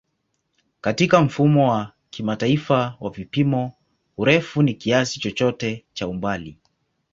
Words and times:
Katika 0.81 1.21
Mfumo 1.21 1.69
wa 1.71 1.93
Kimataifa 2.09 2.97
wa 2.99 3.09
Vipimo, 3.11 3.73
urefu 4.17 4.61
ni 4.63 4.73
kiasi 4.73 5.19
chochote 5.19 5.85
cha 5.93 6.07
umbali. 6.07 6.57